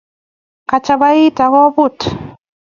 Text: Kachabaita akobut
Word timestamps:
Kachabaita 0.69 1.43
akobut 1.47 1.97